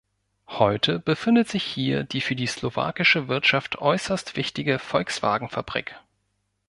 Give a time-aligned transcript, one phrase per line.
[0.47, 5.93] Heute befindet sich hier die für die slowakische Wirtschaft äußerst wichtige Volkswagen-Fabrik.